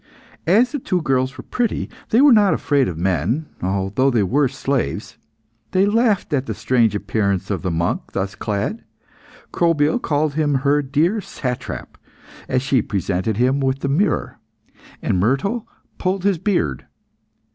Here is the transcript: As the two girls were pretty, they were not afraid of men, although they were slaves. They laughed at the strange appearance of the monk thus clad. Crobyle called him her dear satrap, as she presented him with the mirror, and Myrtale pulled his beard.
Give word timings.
As 0.47 0.71
the 0.71 0.79
two 0.79 1.03
girls 1.03 1.37
were 1.37 1.43
pretty, 1.43 1.87
they 2.09 2.21
were 2.21 2.33
not 2.33 2.55
afraid 2.55 2.87
of 2.87 2.97
men, 2.97 3.45
although 3.61 4.09
they 4.09 4.23
were 4.23 4.47
slaves. 4.47 5.15
They 5.73 5.85
laughed 5.85 6.33
at 6.33 6.47
the 6.47 6.55
strange 6.55 6.95
appearance 6.95 7.51
of 7.51 7.61
the 7.61 7.69
monk 7.69 8.13
thus 8.13 8.33
clad. 8.33 8.83
Crobyle 9.51 9.99
called 9.99 10.33
him 10.33 10.55
her 10.65 10.81
dear 10.81 11.21
satrap, 11.21 11.99
as 12.49 12.63
she 12.63 12.81
presented 12.81 13.37
him 13.37 13.59
with 13.59 13.81
the 13.81 13.89
mirror, 13.89 14.39
and 15.03 15.19
Myrtale 15.21 15.67
pulled 15.99 16.23
his 16.23 16.39
beard. 16.39 16.87